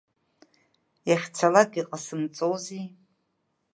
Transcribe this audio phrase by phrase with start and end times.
[1.09, 2.85] Иахьцалак иҟасымҵози.